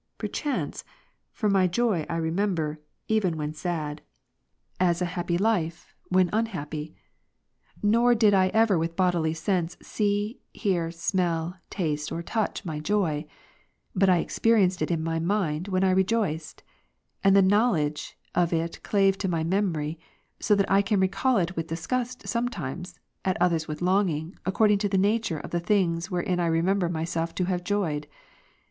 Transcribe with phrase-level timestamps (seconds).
[0.17, 0.83] Perchance;
[1.31, 4.01] for my joy I remember, even when sad,
[4.79, 5.13] as 200 Happiness not joy uitrciy, hut joy in God.
[5.13, 6.95] a happy life, when unhappy;
[7.83, 13.27] nor did I ever with bodily sense see, hear, smell, taste, or touch my joy;
[13.95, 16.63] but I experienced i1 in my mind, when I rejoiced;
[17.23, 19.99] and the knowledge of it clave to my memory,
[20.39, 24.89] so that I can recall it with disgust sometimes, at others with longing, according to
[24.89, 28.07] the nature of the things, wherein I remember myself to have joyed.